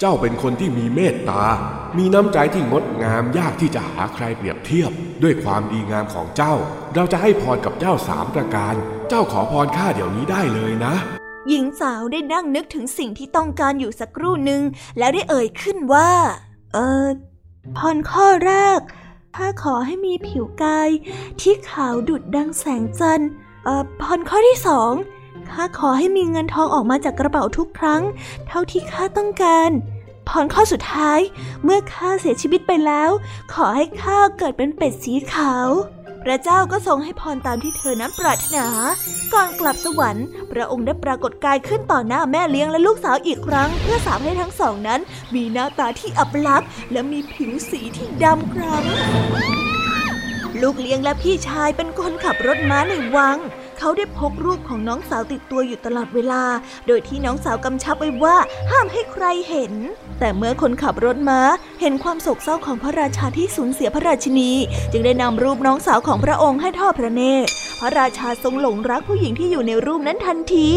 [0.00, 1.44] เจ้าเป็นคนที่มีเมตตา
[1.96, 4.90] มีน้ำใจที่งดงามยากที่จะหาใครเปรียบเทียบ
[5.22, 6.54] ด้วยความดีงามของเจ้า
[6.94, 8.74] เราจะให้พรกับเจ้าสามประการ
[9.08, 10.94] เจ้าขอพรข้าเดี๋ยวนี้ได้เลยนะ
[11.48, 14.62] หญิงสาวได้นั่งนึกถึงสิ่งที่ต้องการอยู่สักครู่หนึ่ง
[14.98, 16.10] แล้วได้เอ่ยขึ้นว่า
[16.74, 17.06] เออ
[17.76, 18.80] พรข้อแรก
[19.34, 20.90] ข้าขอให้มีผิวกาย
[21.40, 23.30] ที่ขาวดุดดังแสงจันทร์
[23.64, 24.92] เอ่อพรข้อที่สอง
[25.50, 28.02] ข้าขอให้มีเงินทองออกมาจากกระเป๋าทุกครั้ง
[28.46, 29.70] เท่าที่ข้าต้องการ
[30.28, 31.20] พรข้อสุดท้าย
[31.64, 33.10] เมื่อข้าเสียชีวิตไปแล้ว
[33.52, 35.68] ขอให้ข้าเกิดเป็นเป็ดสีขาว
[36.24, 38.66] พระเจ้าก็ทรงให้พรตามที่เธอนั้นปรารถนา
[39.34, 45.00] ก่อนกลับสวรรค์พระองค์ได้ปรากฏกายขึ้นต่อหน้าแม่เลี้ยงและลูกสาวอีกครั้ง เพื่อสาวให้ทั้งสองนั้น
[45.34, 53.36] มีหน้าตาที่อับลักษณ์และมีผิวสีที่ดำคล้ำลูกเลี้ยงและพี่ชายเป็นคนขับรถม้าในวัง
[53.86, 56.42] เขาได้พกรูปของน้องสาวติดตัวอยู่ตลอดเวลา
[56.86, 58.36] โดยที่น้องสาวกำชับไว้ว่า
[58.70, 59.72] ห้ามให้ใครเห็น
[60.18, 61.40] แต่เมื่อคนขับรถม้า
[61.80, 64.52] เห็นความโศกเศร้าของพระราชาที่สูญเสียพระราชินี
[64.92, 70.68] จึงได้นำรูปน้องสาวของพระองค์ให้ทอดพระเนตร พระราชาทรงหลงรักผู้หญิงที่อยู่ในรูปนั้นทันที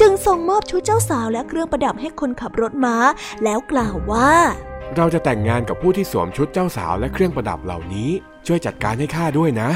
[0.00, 2.96] จึงทรงมอบชุดเจ้าสาวและเครื่องประดับให้คนขับรถม้า
[3.44, 4.32] แล้วกล่าวว่า
[4.96, 8.10] เราจะแต่งงานกับผู้ที่สวมชุดเจ้าสาวและเครื่องประดับเหล่านี้
[8.46, 9.70] ช่วยจัดการให้ข้าด้วยนะ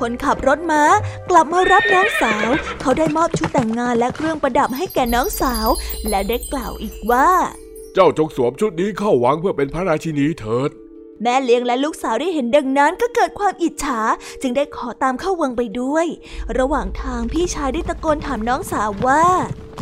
[0.00, 0.82] คนขับรถม้า
[1.30, 2.48] กลับมารับน้องสาว
[2.80, 5.68] เขาได้มอบชุดแต่งงานและเครื่องประดับให้แก่น้องสาว
[6.08, 7.28] และได้กล่าวอีกว่า
[7.94, 10.70] เจ้าจงสวมชุดนี้เข้าวังเพื่อเป็นพระราชินีเถิด
[11.22, 14.00] แม่เลี้ยงและลูกสาวได้เห็นดังนั้นก็เกิดความอิจฉา
[14.42, 16.06] จึงได้ขอตามเข้าวังไปด้วย
[16.58, 19.24] ระหว่างทางพี่ชายได้ตะโกนถามน้องสาวว่า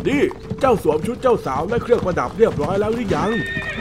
[0.07, 0.23] นี่
[0.59, 3.31] เจ้าสวมชุดเจ้าสาวและเครื่องประดับเรียบร้อยแล้วหรือยัง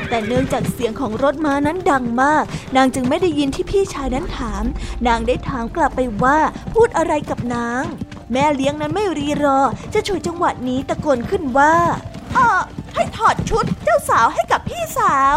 [0.08, 2.44] แต่เนื่องจากเสียงของรถม้านั้นดังมาก
[2.76, 4.64] นางจึงไม่ได้ยินที่พี่ชายนั้นถาม
[5.06, 6.38] นางได้ถามกลับไปว่า
[6.74, 7.82] พูดอะไรกับนาง
[8.32, 9.58] แม่เลี้ยงนั้นไม่รีรอ
[9.94, 11.74] จะฉวยจังหวะนี้ตะโกนขึ้นว่า
[12.36, 12.48] อ๋อ
[12.94, 15.36] ให้ถอดชุดเจ้าสาวให้กับพี่สาว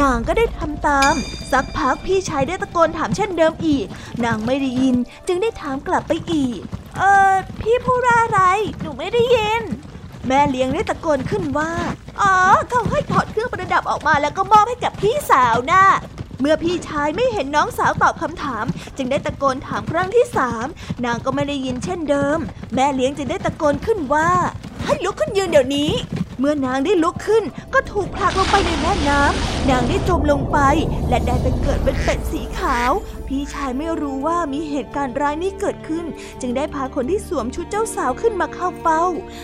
[0.00, 1.12] นางก็ได้ทำตาม
[1.52, 3.86] สักพักพี่ชายได้ตะโกนถามเช่นเดิมอีก
[4.24, 4.96] นางไม่ได้ยิน
[5.26, 6.58] จึงได้ถามกลับไปอีก
[6.98, 8.40] เออพี่พูดอะไร
[8.80, 9.62] หนูไม่ได้ยิน
[10.26, 11.70] แม่เลี้ยงได้ตะโกนขึ้นว่า
[12.20, 12.34] อ๋อ
[12.70, 15.84] เขาให้ถอดเครื่องประดับออกมาแล้วก็มอบให้กับพี่สาวนะ่ะ
[16.40, 18.64] เมื่อพี่ชายไม่เห็นน้องสาวตอบคำถาม
[18.96, 20.66] จึงได้ตะโกนถามครั้งที่สาม
[21.04, 22.38] นางก็ไม่ได้ยินเช่นเดิม
[22.74, 24.30] แม่เลี้ยงจึงได้ตะโกนขึ้นว่า
[24.84, 25.90] ให้ลุกขึ้นยืนเดี๋ยวนี้
[26.38, 30.58] เมื่อนางได้ลุกขึ้น ก็ถูกผลักลงไปในแม่น้ำนางได้จมลงไป
[31.08, 32.90] และได้ไปเกิดเป็นเป็ดสีขาว
[33.28, 36.04] พี่ชายไม่รู้ว่ามีเหตุการณ์ร้ายนี้เกิดขึ้น
[36.40, 39.02] จึงได้พาคนที่สวมชุดเจ้าสาวขึ้นมาเข้าเฝ้า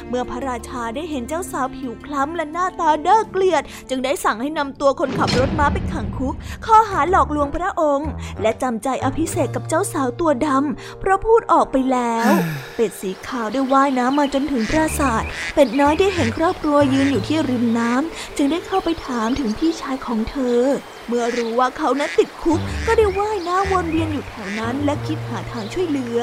[0.09, 6.35] เมื่อพระราชาได้เห็นเจ้าสาวผิวคล้ำและหน้าตาเด้อเกลียด จึงได้สั่งให้นำตัวคนขับรถม้าไปขังคุก
[6.67, 8.09] ข้อหาหลอกลวงพระองค์
[8.43, 12.31] และจำใจอภิเษกกับเจ้าสาวตัวดำเพราะพูดออกไปแล้ว
[12.75, 15.23] เป็ดสีขาวได้ว่ายน้ำมาจนถึงปราสาท
[15.55, 20.63] เป็ดน้อยได้เห็นครอบครัวยืนอยู่ที่ริมน้ำจึงได้เข้าไปถามถึงพี่ชายของเธอ
[21.09, 26.21] เมื่อรู้ว่าเขานั้นติดคุก ก็ได้ว่ายน้ำวนเวียนอยู่แถวนั้นและคิดหาทางช่วยเหลือ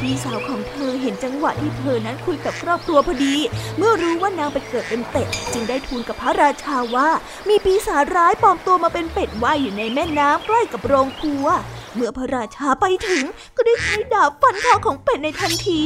[0.00, 3.36] พี่สาวของเธอเห็นจังหวะที่เธอนั้นคุยกับครอบครัวพอดี
[3.78, 7.08] เมื่อรู้ว่านางไปเกิดเป็นเป็ด จึงได้ทูลกับพระราชาว่า
[7.48, 11.46] มีปีศาจร้ายปลอมตัวมาเป็นเป็ดว่ายอยู่ในแม่น้ำใกล้กับโรงครัว
[11.94, 13.24] เมื่อพระราชาไปถึง
[13.56, 15.82] ก็ได้ใช้ดาบฟันคอของเป็ดในทันที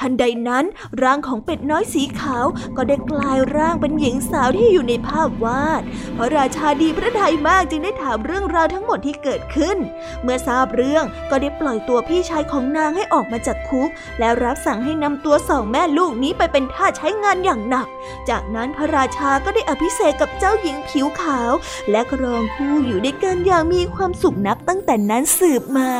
[0.00, 0.64] ทันใดนั้น
[1.02, 2.46] ร่างของเป็ดน้อยสีขาว
[2.76, 5.82] ก็ได้กลายร่างเป็นหญิงสาวที่อยู่ในภาพวาด
[6.16, 9.76] พระราชาดีพระทัยมากจึงได้ถามเรื่องราวทั้งหมดที่เกิดขึ้น
[10.22, 13.88] เมื่อทราบเรื่องก็ได้ปล่อยตัวพี่ชายของนางให้ออกมาจากคุก
[14.20, 17.86] แล้วรับสั่งให้นำตัวสองแม่ลูกนี้ไปเป็นทาสใช้งานอย่างหนัก
[18.30, 21.52] จากนั้นพระราชาก็ได้อภิเษกกับเจ้าหญิงผิวขาว
[21.90, 25.92] และครองคู่อยู่ด้วยกันอย่างมีความสุขนับตั้งแต่นั้นสืบมา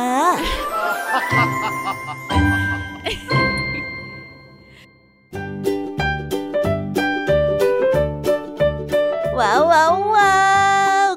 [9.39, 10.50] ว้าวว้าวว้าว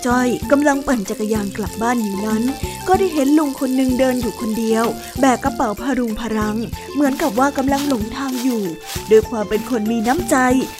[0.00, 2.42] จ้าจ้อยกำลังปั่นจักรยานกลับบ้านอยู่นั้น
[2.88, 4.84] ก็ได้เห็นลุงคนหนึ่งเดินอยู่คนเดียว
[5.20, 6.56] แบกกระเป๋าพารุงพรัง
[6.94, 8.62] เหมือนกับว่ากำลังหลงทางอยู่
[9.10, 10.36] ด้วยความเป็นคนมีน้ำใจ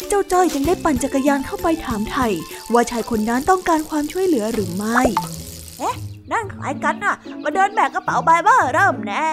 [0.08, 2.28] เจ้าจ้อยจึงได้ปั่นจักรยานเข้าไปถามไถ่
[2.72, 5.00] ว่าชายคนนั้นต้องการความช่วยเหลือหรือไม่
[6.32, 9.26] นั่นใครกันน่ะ มาเดินแบกกระเป๋าใบเบ้อเริ่มแน่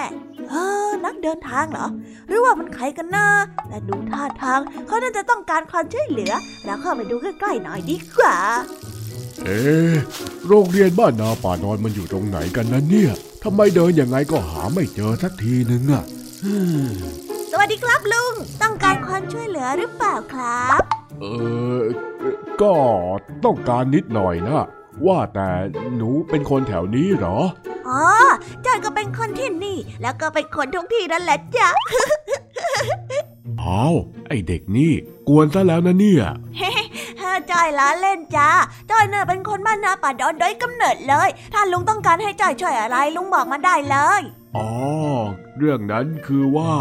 [0.49, 0.53] เอ
[0.87, 1.87] อนักเดินทางเหรอ
[2.27, 3.27] หรือว่ามันใครกันนะ
[3.67, 6.31] แต่ดูท่าทางเขาน่าจะต้องการความช่วยเหลือ
[6.65, 8.35] แล้วเข้าไปดูใกล้ๆหน่อยดีกว่า
[9.45, 9.93] เอ๊ะ
[10.47, 13.11] โรงเรียนบ้านนาป่านอนมันอยู่ตรงไหนกันนะเนี่ย
[13.43, 16.03] ทำไมเดินยังไงก็หาไม่เจอสักทีนึงอะ
[16.43, 16.59] ฮึ่
[16.89, 16.93] ม
[17.51, 20.81] สวัสดีครับลุง ต้องการความช่วยเหลือหรือเปล่าครับ
[21.19, 21.25] เอ
[21.79, 21.81] อ
[22.61, 22.73] ก็
[23.45, 24.63] ต้องการนิดหน่อยนะ
[25.05, 25.49] ว่าแต่
[25.95, 27.37] หนูเป็นคนแถวนี้เหรอ
[27.87, 28.03] อ๋อ
[28.65, 31.69] จอยก็เป็นคนที่นี่ แล้วก็เป็นคนทุกที่นั่นแหละจ้ะ
[33.61, 33.95] อ้าว
[34.27, 34.91] ไอเด็กนี่
[35.27, 36.23] กวนซะแล้วนะเนี่ย
[36.61, 36.71] ฮ่า
[37.51, 38.49] จอยล้อเล่นจ้า
[38.91, 44.21] จอยเนี่ยเป็นคนบ้านนาป่าดอนโดยกำเนิดเลย ถ้าลุงต้องการให้จอยช่วยอะไรลุงบอกมาได้เลย
[44.57, 44.67] อ๋อ
[45.57, 46.73] เรื่องนั้นคือว่า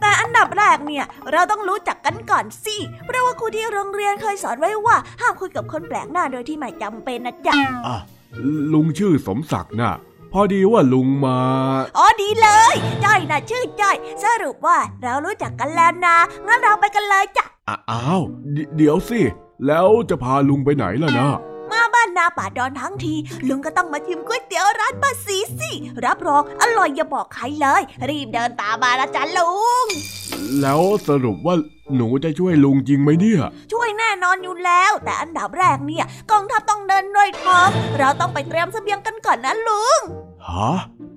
[0.00, 7.56] แต่อันดับแรกเนี่ย เราต้องรู้จักกันก่อนสิเพราะว่าครูที่โรงเรียนเคยสอนไว้ว่า ห้ามคุยกับคนแปลกหน้าโดยที่ไม่จำเป็นนะจ๊ะ
[7.86, 7.96] อะ
[8.72, 9.94] ลุงชื่อสมศักดิ์น่ะ
[10.32, 11.38] พอดีว่าลุงมา
[11.98, 19.20] อ๋อดีเลย จ้อยนะชื่อจ้อย สรุปว่าเรารู้จักกันแล้วนะ งั้นเราไปกันเลยจ้ะอะอ้าวเดเดี๋ยวสิ
[19.66, 21.28] แล้วจะพาลุงไปไหนล่ะนะ
[21.70, 23.14] มาบ้านนาป่าดอนทั้งที
[23.48, 25.70] ลุงก็ต้องมาชิมก๋วยเตี๋ยวร้านป้าสีสิ
[26.04, 29.52] รับรองอร่อยอย่าบอกใครเลย รีบเดินตามมาละจ้ะลุ
[29.84, 29.86] ง
[30.60, 31.54] แล้วสรุปว่า
[31.96, 33.42] หนูจะช่วยลุงจริงไหมเนี่ย
[33.72, 40.00] ช่วยแน่นอนอยู่แล้ว แต่อันดับแรกเนี่ยกองทัพต้องเดินด้วยท้องเราต้องไปเตรียมเสบียงกันก่อนนะลุง
[40.48, 40.72] ฮะ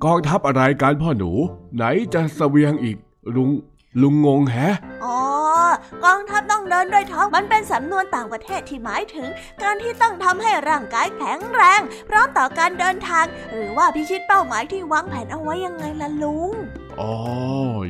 [0.06, 1.32] กองทัพอะไรกันพ่อหนู
[1.76, 1.84] ไหน
[2.14, 2.98] จะเสวียงอีก
[3.36, 3.50] ลุง
[4.02, 4.76] ลุงงงแฮะ
[5.06, 5.20] อ๋อ
[6.04, 9.28] กองทัพต้องเดินด้วยท้อง มันเป็นสำนวนต่างประเทศที่หมายถึง
[9.64, 16.52] การที่ต้องทำให้ร่างกายแข็งแรง พร้อมต่อการเดินทาง หรือว่าพิชิตเป้าหมายที่วางแผนเอาไว้ยังไงล่ะลุง
[17.00, 17.14] อ๋อ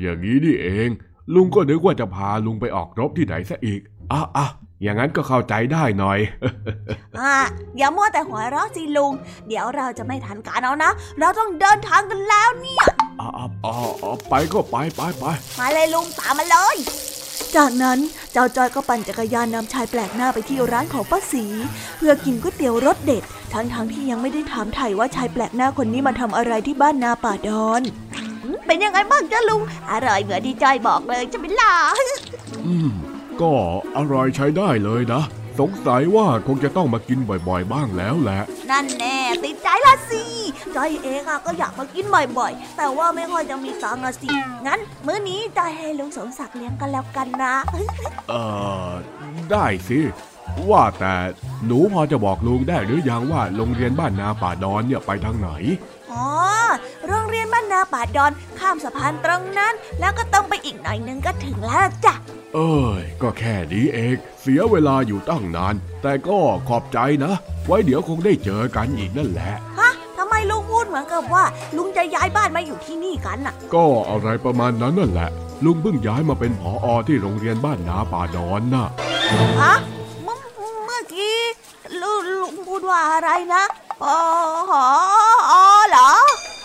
[0.02, 0.90] อย่างนี้นี่เอง
[1.34, 3.82] ลุงก็นึกว่าจะพาลุงไปออกรบที่ไหนซะอีก
[4.12, 4.48] อะอะ
[4.84, 6.20] อย่างนั้นก็เข้าใจได้หน่อย
[7.20, 7.36] อะ
[7.78, 9.12] อย่ามัวแต่หัวเราะสิลุง
[9.48, 12.84] เดี๋ยวเราจะไม่ทันการเอานะ เราต้องเดินทางกันแล้วเนี่ย
[13.20, 13.74] อะอะอะ
[14.04, 15.24] อะไปก็ไปไปไป
[15.60, 16.78] มาเลยลุงตามมาเลย
[17.56, 18.00] จากนั้น
[18.32, 21.44] เจ้าจอยก็ปั่นจักรยานนำชายแปลกหน้าไปที่ร้านของป้าสี
[21.98, 23.24] เพื่อกินก๋วยเตี๋ยวรสเด็ด
[23.54, 27.82] ทั้งๆทที่ยังไม่ได้ถามไถ่ว่าชายแปลกหน้าคนนี้มาทำอะไรที่บ้านนาป่าดอน
[28.66, 29.62] เป็นยังไงบ้างจ้าลุง
[29.92, 31.74] อร่อยเหมือนที่จอยบอกเลยใช่ไหมล่ะ
[32.66, 32.92] อืม
[33.42, 33.54] ก็
[33.98, 35.24] อร่อยใช้ได้เลยนะ
[35.60, 40.24] สงสัยว่าคงจะต้องมากินบ่อยๆ บ้างแล้วแหละ นั่นแน่ติดใจละสิ
[40.76, 42.06] จอยเองอะก็อยากมากิน
[42.40, 44.30] บ่อยๆ แต่ว่าไม่ค่อยจะมีตังค์อะสิ
[44.68, 47.56] งั้น มื้อนี้จอยให้ลุงสมศักดิ์เลี้ยงกันแล้วกันนะ
[48.30, 48.44] เอ่
[48.88, 48.90] อ
[49.52, 50.00] ได้สิ
[50.70, 51.16] ว่าแต่
[51.66, 55.50] หนูพอจะบอกลุงได้หรือยังว่าโรงเรียนบ้านนาป่าดอนเนี่ยไปทางไหน
[56.12, 56.28] อ๋อ
[57.08, 62.16] โรงเรียนบ้านนาป่าดอนข้ามสะพานตรงนั้น แล้วก็ต้องไปอีกหน่อยนึงก็ถึงแล้วจ้ะ
[62.56, 67.34] เอ้ย ก็แค่นี้เอง เสียเวลาอยู่ตั้งนาน แต่ก็ขอบใจนะ
[67.66, 71.44] ไว้เดี๋ยวคงได้เจอกันอีกนั่นแหละ ฮะทำไมลุงพูดเหมือนกับว่า
[71.78, 75.30] ลุงจะย้ายบ้านมาอยู่ที่นี่กันน่ะ ก็อะไรประมาณนั้นนั่นแหละ
[75.66, 78.88] ลุงเพิ่งย้ายมาเป็นผออที่โรงเรียนบ้านนาป่าดอนน่ะ
[79.62, 79.74] ฮะ
[80.24, 80.38] เมื่อ
[80.86, 81.38] เมื่อกี้
[82.02, 83.64] ลุงลุงพูดว่าอะไรนะ
[84.02, 84.18] ปอ
[84.70, 84.86] หอ
[85.52, 85.54] อ
[85.90, 86.12] เหรอ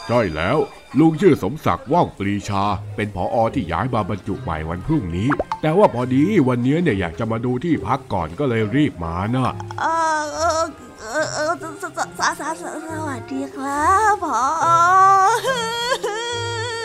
[0.09, 0.59] ใช่แล้ว
[1.01, 2.65] ลุงชื่อสมศักดิ์ว่องปรีชา
[2.97, 5.29] เป็นผออที่ย้ายมาบรรจุใหม่วันพรุ่งนี้
[5.63, 9.85] แต่ว่าพอดีวันนี้เนี่ยอยากจะมาดูที่พักก่อนก็เลยรีบมานะเอ
[10.21, 12.43] อเออเออสสส
[12.89, 14.41] สวัสดีครับพอ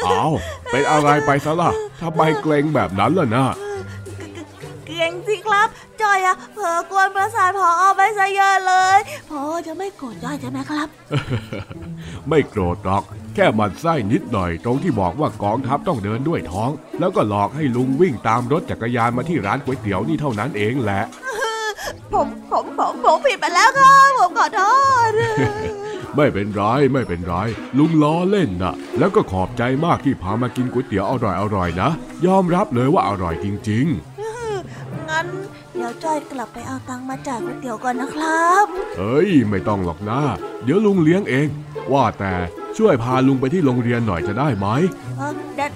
[0.07, 0.31] อ้าว
[0.71, 3.45] เป็นอะไรไปซะล่ะทำไมเกรงแบบนั้นล่ะนะ
[4.87, 5.67] เก่งสิครับ
[6.01, 8.99] จอยอะเผลอกวนประสาทพอไปซะเยอะเลย
[9.29, 10.87] พอจะไม่โกรธจอยใช่ไหมครับ
[12.29, 13.03] ไม่โกรธหรอก
[13.35, 21.03] แค่หมันไส้นิดหน่อยตรงที่บอกว่ากองทัพต้องเดินด้วยท้อง แล้วก็หลอกให้ลุงวิ่งตามรถจักรยานมาที่ร้านก๋วยเตี๋ยวนี่เท่านั้นเองแหละ
[22.13, 24.61] ผมผมผมผมผิดไปแล้วครับผมขอโท
[25.09, 25.11] ษ
[26.15, 26.63] ไม่เป็นไร
[26.93, 27.35] ไม่เป็นไร
[27.77, 31.13] ลุงล้อเล่นนะแล้วก็ขอบใจมากที่พามากินก๋วยเตี๋ยวอ
[31.55, 31.89] ร่อยๆนะ
[32.25, 33.87] ยอมรับเลยว่าอร่อยจริง
[35.09, 35.27] งั้น
[35.75, 40.19] เดี๋ยวจอยกลับไปเอาตังค์มาจ่ายก๋วยเตี๋ยวก่อนนะครับๆเฮ้ย ไม่ต้องหรอกนะ
[40.63, 41.47] เดี๋ยวลุงเลี้ยงเอง
[41.93, 42.33] ว่าแต่
[42.81, 44.67] ช่วยพาลุงไปที่โรงเรียนหน่อยจะได้ไหม
[45.17, 45.67] เออได้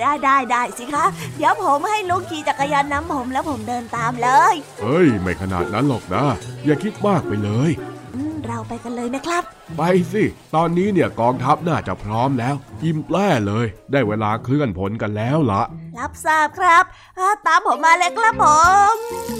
[0.00, 1.04] ได้ได้ได้สิคะ
[1.36, 6.24] เดี๋ยวผมให้ลุงขี่จักรยานน้ำผมแล้วผมเดินตามเลย เฮ้ย ไม่ขนาดนั้นหรอกนะ
[6.64, 7.70] อย่าคิดมากไปเลย
[8.14, 9.42] อืมเราไปกันเลยนะครับ
[9.76, 9.82] ไป
[10.12, 15.62] สิ ตอนนี้เนี่ยกองทัพน่าจะพร้อมแล้ว ยิ้มแปล้เลย ได้เวลาเคลื่อนผลกันแล้วละ
[15.98, 16.84] รับทราบครับ
[17.18, 18.46] อ่าตามผมมาเลยครับผ
[18.92, 18.94] ม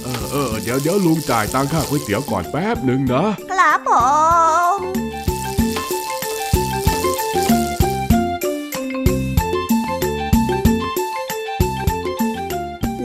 [0.05, 3.93] เออเออเดี๋ยวเดี๋ยวลุงจ่ายตังค่าก๋วยเตี๋ยวก่อนแป๊บหนึ่งนะ ครับผ
[4.75, 5.26] ม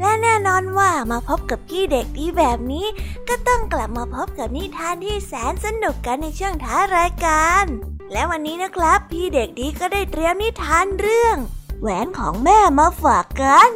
[0.00, 2.86] และแน่นอนว่ามาพบกับพี่เด็กดีแบบนี้
[3.28, 7.64] ก็ต้องกลับมาพบกับนิทานที่แสนสนุกกันในช่วงท้ายรายการ
[8.12, 11.36] และวันนี้นะครับ พี่เด็กดีก็ได้เตรียมนิทานเรื่อง
[11.80, 13.70] แหวนของแม่มาฝากกัน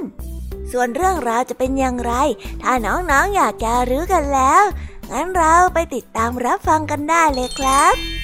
[0.72, 2.12] ส่วนเรื่องราวจะเป็นอย่างไร
[2.62, 4.62] ถ้าน้องๆออยากจะรู้กันแล้ว
[5.10, 8.23] งั้นเราไปติดตามรับฟังกันได้เลยครับ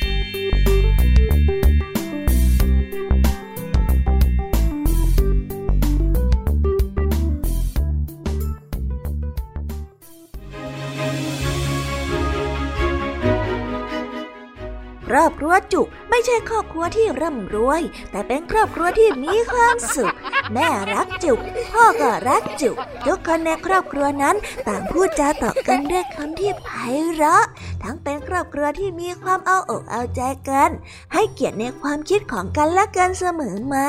[15.11, 17.81] ครอบครัวจุกไม่ใช่ครอบครัวที่ร่ำรวย
[18.11, 20.15] แต่เป็นครอบครัวที่มีความสุข
[20.53, 21.39] แม่รักจุก
[21.73, 24.37] พ่อก็รักจุก ทุกคนในครอบครัวนั้น
[24.67, 26.69] ต่างพูดจาต่อกันด้วยคำที่ไพ
[27.13, 27.45] เราะ
[27.83, 30.71] ทั้งเป็นครอบครัวที่มีความเอาอกเอาใจกัน
[31.13, 33.89] ให้เกียรติในความคิดของกันและกันเสมอมา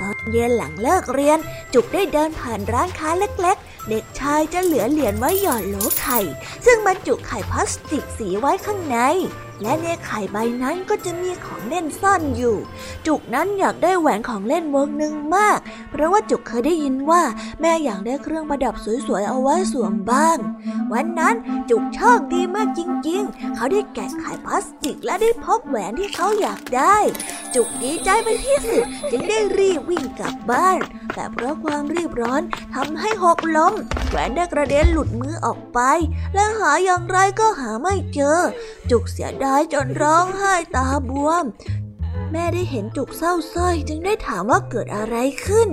[0.00, 1.38] ตอนเย็นหลังเลิกเรียน
[1.74, 6.18] จุกได้เดินผ่านร้านค้าเล็กๆเด็กชายจะเหลือเหรียญไว้หยอนโหลไข่
[6.66, 8.98] ซึ่งบรรจุไข่พลาสติกสีไว้ข้างใน
[9.62, 12.56] และในไข่ใบนั้นก็จะมีของเล่นซ่อนอยู่
[13.06, 15.58] จุกนั้นอยากได้แหวนของเล่นวงหนึ่งมาก
[15.90, 17.22] เพราะว่าจุกเคยได้ยินว่า
[17.60, 18.74] แม่อยากได้เครื่องประดับ
[19.06, 20.38] สวยๆเอาไว้สวมบ้าง
[20.92, 21.34] วันนั้น
[21.70, 26.96] จุกโชคดีมากจริง ๆ เขาได้แกะไข่พลาสติกและได้พบแหวนที่เขาอยากได้
[27.54, 30.78] จุกดีใจเป็นที่สุดจึงได้รีบวิ่งกลับบ้าน
[31.14, 32.42] แต่เพราะความรีบร้อน
[32.74, 33.74] ทำให้หกล้ม
[34.08, 35.80] แหวนได้กระเด็นหลุดมือออกไป
[36.34, 38.38] และหาอย่างไรก็หาไม่เจอ
[38.90, 41.44] จุกเสียดายจนร้องไห้ตาบวม
[42.32, 45.16] แม่ได้เห็นจุกเศร้าส้อยจึงได้ถามว่าเกิดอะไร
[45.46, 45.68] ขึ้น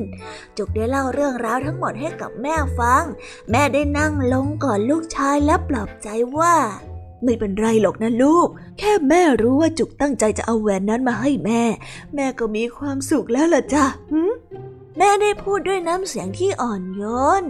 [0.57, 3.03] จุกได้เล่าเรื่องราวทั้งหมดให้กับแม่ฟัง
[3.51, 6.07] แม่ได้นั่งลงก่อนลูกชายและปลอบใจ
[6.37, 6.55] ว่า
[7.23, 8.47] ไม่เป็นไรหรอกนะลูก
[8.79, 11.63] แค่แม่รู้ว่าจุกตั้งใจจะเอาแหวนนั้นมาให้แม่
[12.15, 13.85] แม่ก็มีความสุขแล้วล่ะจ้ะ
[14.97, 17.03] แม่ได้พูดด้วยน้ำเสียงที่อ่อนโย
[17.41, 17.43] น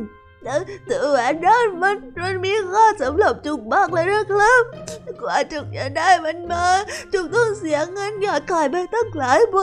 [0.44, 4.64] แต่แหวนนั้นมันมันมีค่าสำหรับจุกมากเลยนะครับ
[5.22, 6.66] กว่าจุกจะได้มันมา
[7.14, 9.58] จุกต้องเสียเงินหยอดขายไปตั้งหลายใบ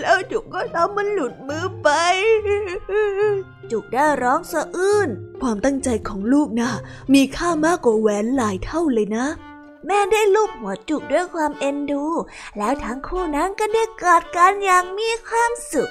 [0.00, 1.88] แล้วจุกก็ทำมันหลุดมือไป
[3.70, 5.08] จุกได้ร้องสะอื้น
[5.42, 6.70] ความตั้งใจของลูกนะ
[7.14, 9.26] มีค่ามากกว่าแหวนหลายเท่าเลยนะ
[9.86, 12.04] แม่ได้ลูบหัวจุกด้วยความเอ็นดู
[12.56, 15.90] แล้วทั้งคู่นั้นก็ได้กอดกันอย่างมีความสุข